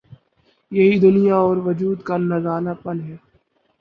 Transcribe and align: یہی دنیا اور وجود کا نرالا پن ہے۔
یہی 0.71 0.99
دنیا 0.99 1.35
اور 1.37 1.57
وجود 1.57 2.01
کا 2.03 2.17
نرالا 2.19 2.73
پن 2.73 2.97
ہے۔ 3.01 3.15